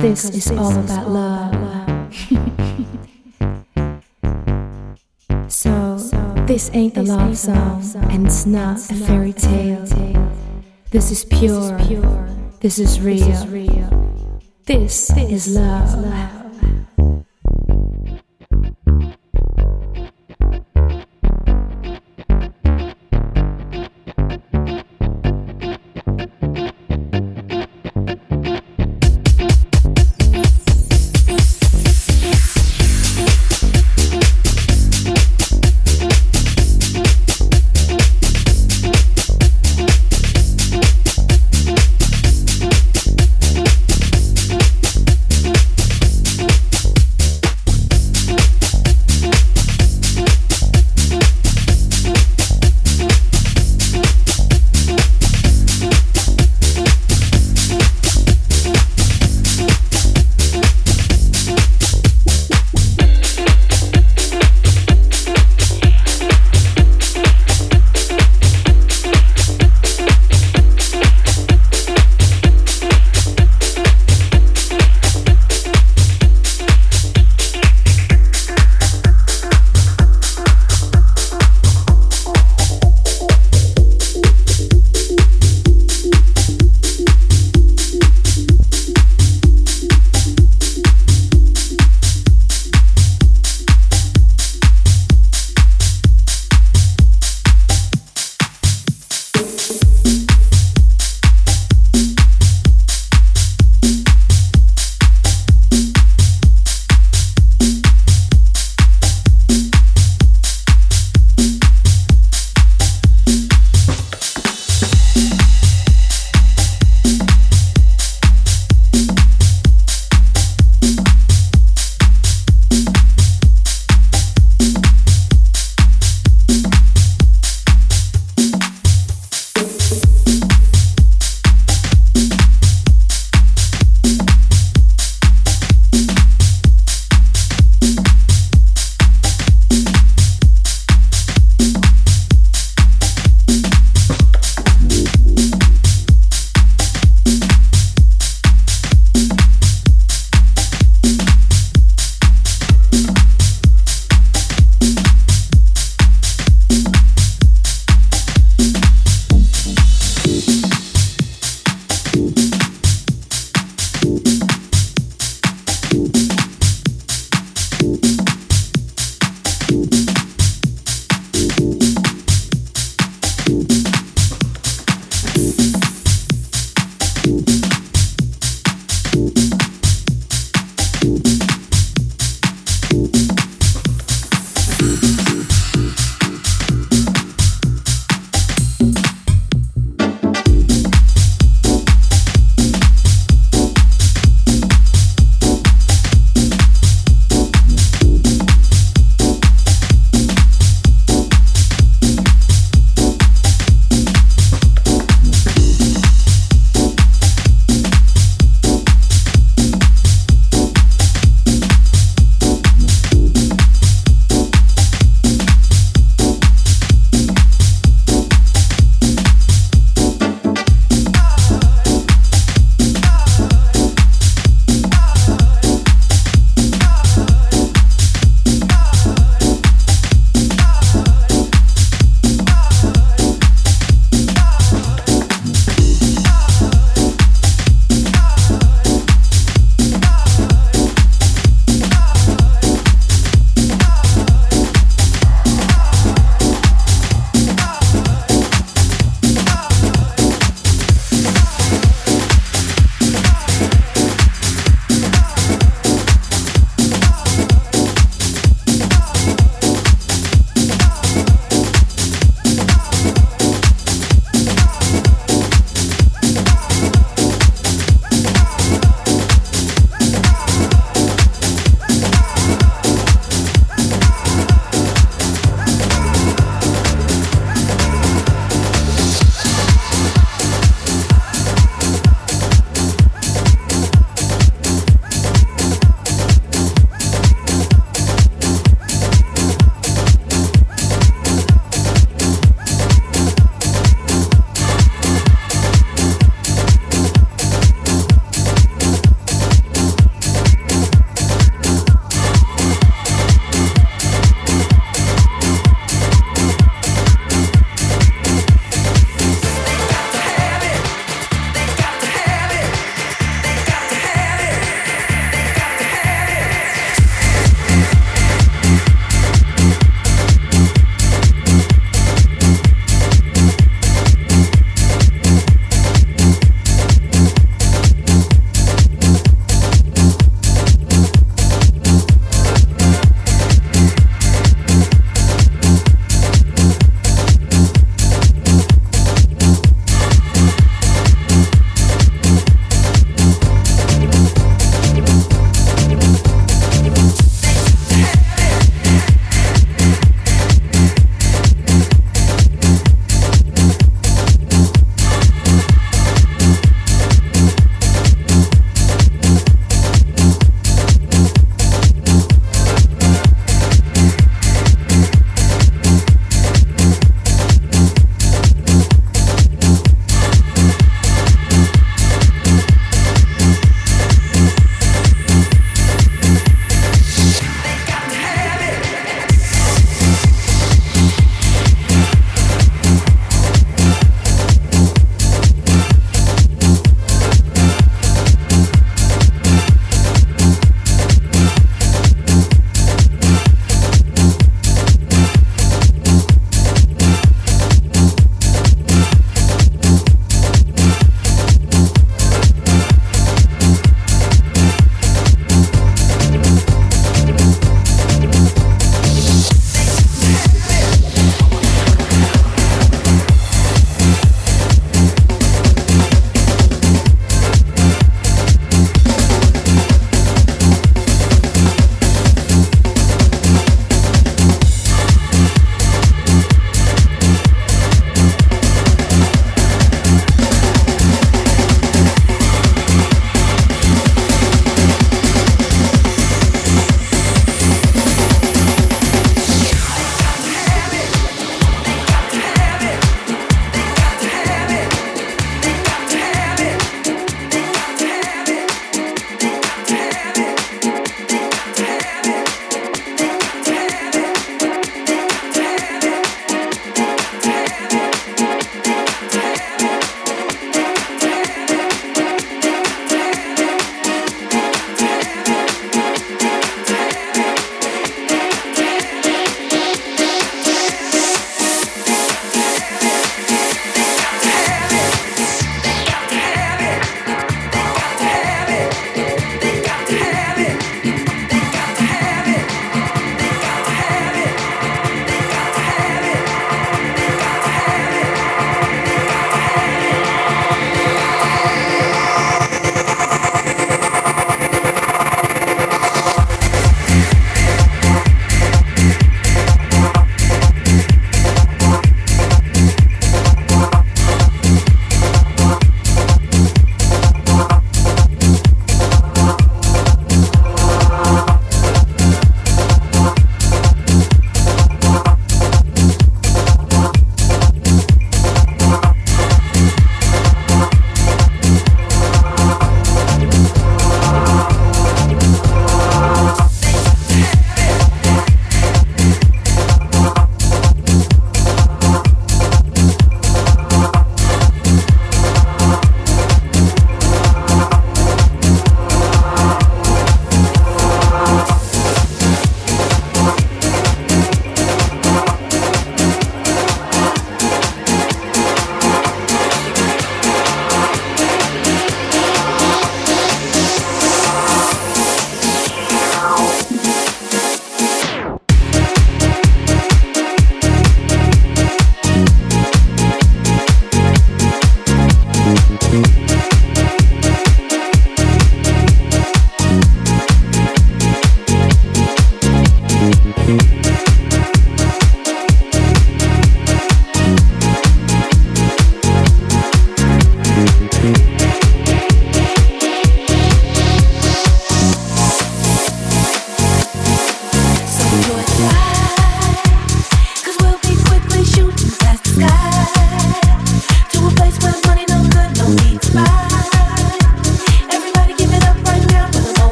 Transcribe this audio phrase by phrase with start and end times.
[0.00, 2.14] this is all about love.
[5.52, 5.98] so,
[6.46, 9.84] this ain't a love song, and it's not a fairy tale.
[10.90, 11.76] This is pure,
[12.60, 13.46] this is real.
[14.64, 16.39] This is love.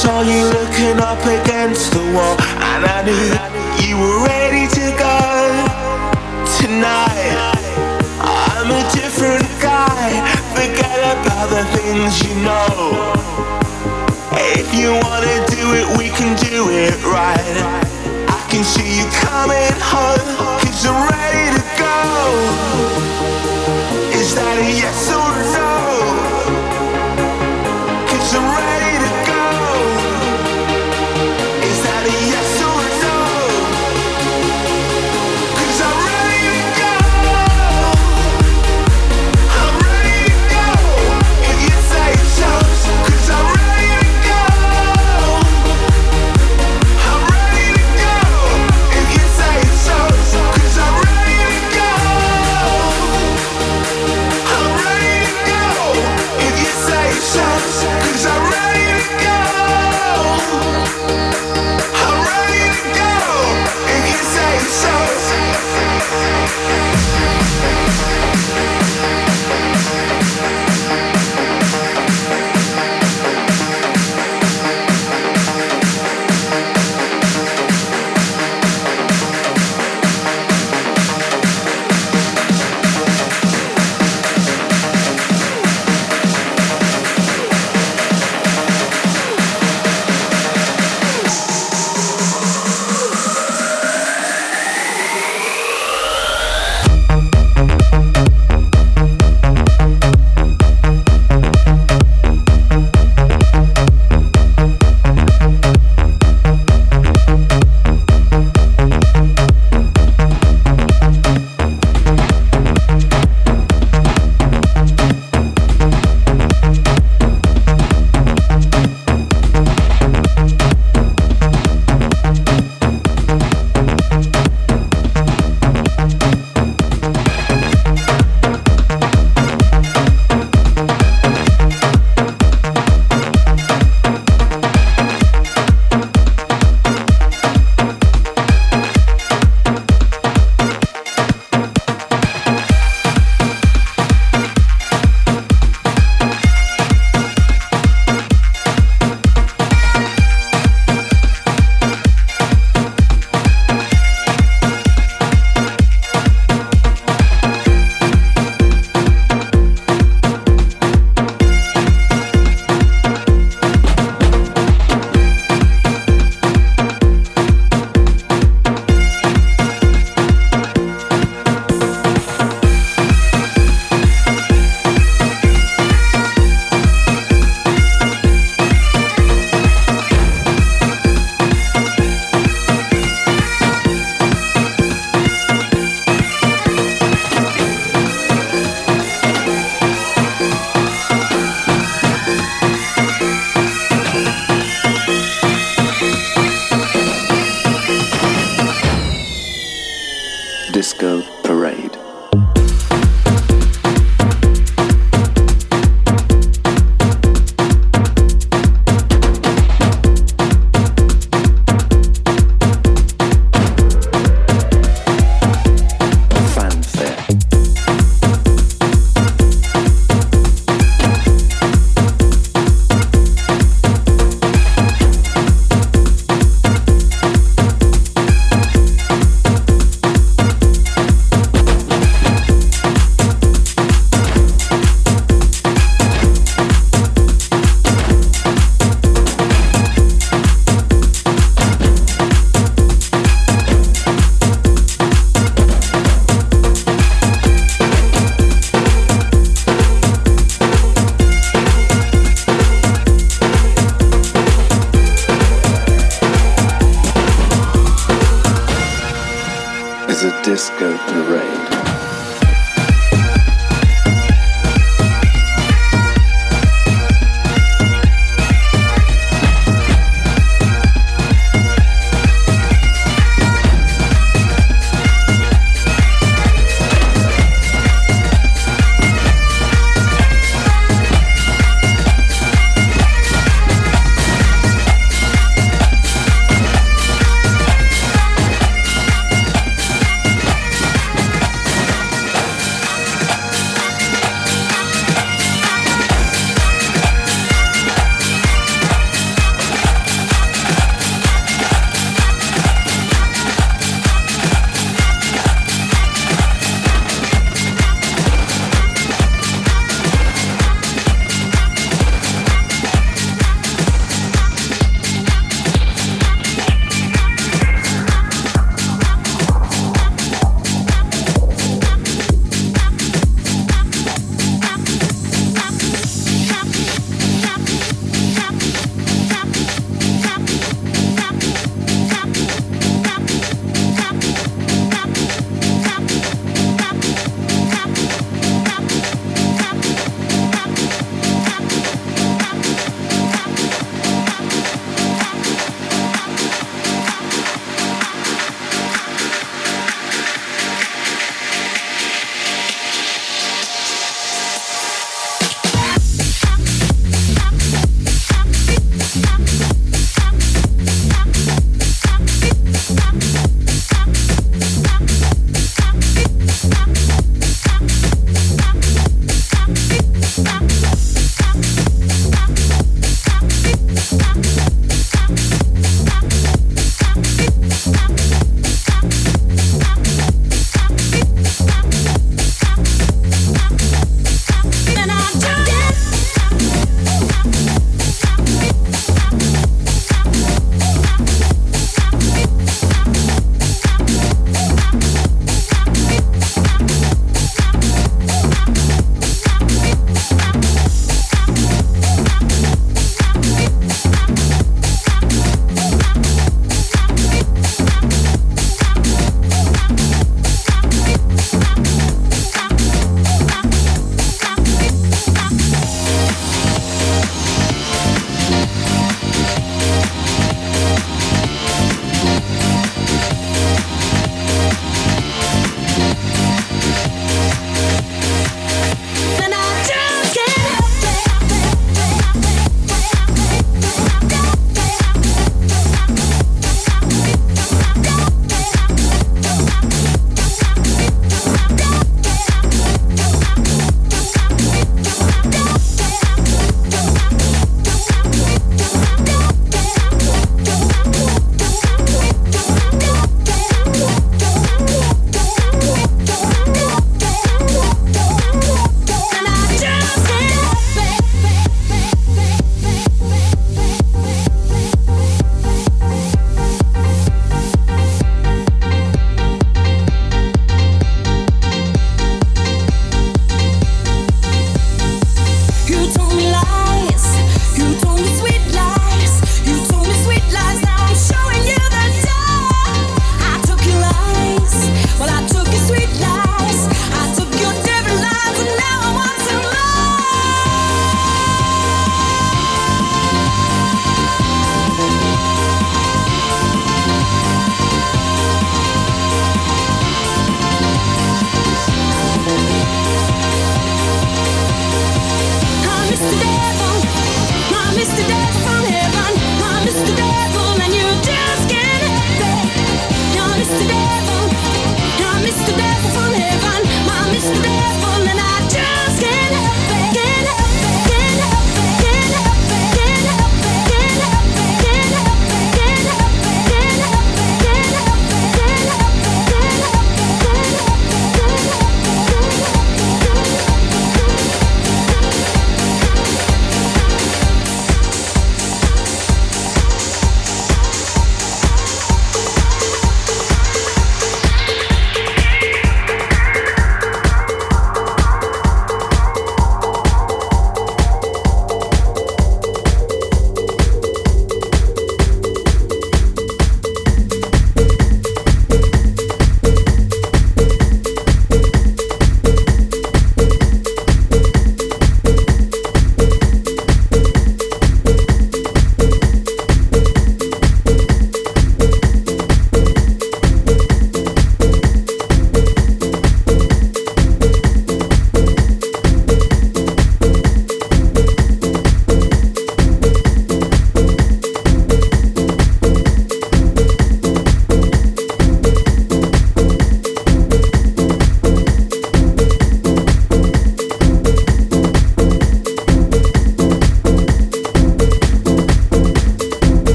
[0.00, 2.36] Saw you looking up against the wall,
[2.72, 3.20] and I knew
[3.84, 5.16] you were ready to go.
[6.56, 7.36] Tonight,
[8.18, 10.24] I'm a different guy.
[10.56, 13.12] Forget about the things you know.
[14.56, 17.56] If you wanna do it, we can do it right.
[18.24, 20.32] I can see you coming home,
[20.64, 21.96] cause I'm ready to go.
[24.16, 25.59] Is that a yes or no?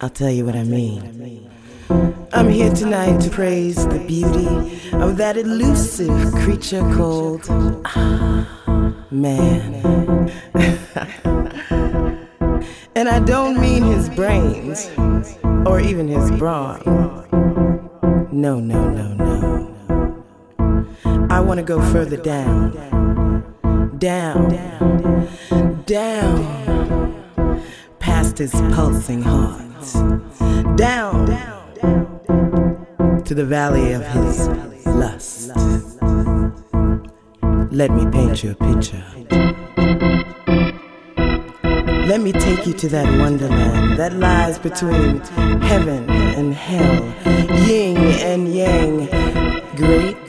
[0.00, 1.48] I'll tell you what I mean.
[2.32, 7.46] I'm here tonight to praise the beauty of that elusive creature called
[7.84, 10.32] ah, man.
[12.94, 14.90] and I don't mean his brains
[15.66, 16.82] or even his brawn.
[18.32, 20.24] No, no, no, no.
[21.30, 22.72] I want to go further down.
[23.98, 24.48] Down.
[25.86, 26.61] Down.
[28.02, 29.62] Past his pulsing heart.
[30.76, 31.26] Down
[33.24, 34.48] to the valley of his
[34.84, 35.52] lust.
[37.70, 39.04] Let me paint you a picture.
[42.06, 45.20] Let me take you to that wonderland that lies between
[45.62, 47.04] heaven and hell,
[47.66, 49.06] yin and yang,
[49.76, 50.21] great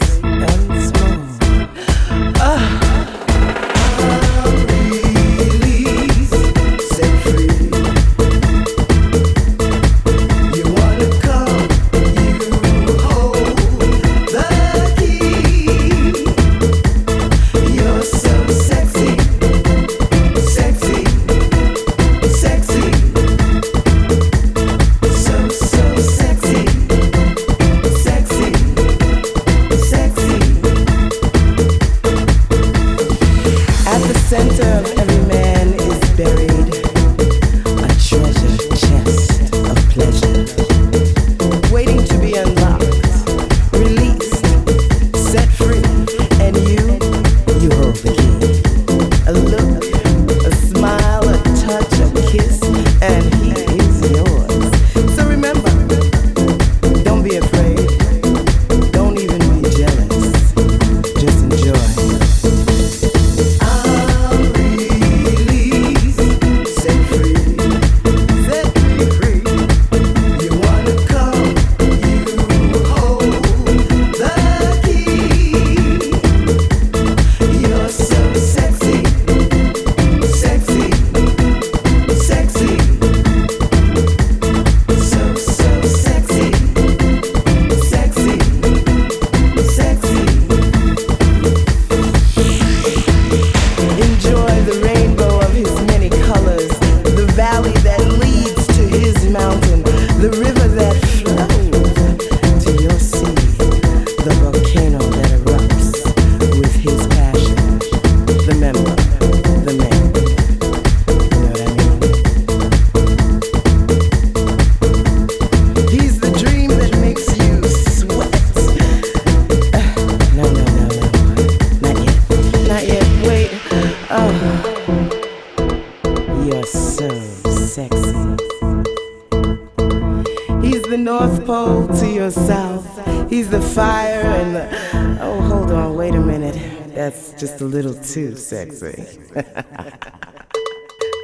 [138.13, 139.17] too sexy.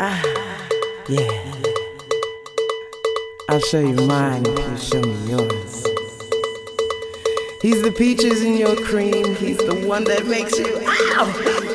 [0.02, 0.68] ah,
[1.08, 1.54] yeah.
[3.48, 5.86] I'll show you mine if you show me yours.
[7.62, 9.36] He's the peaches in your cream.
[9.36, 11.69] He's the one that makes you ow,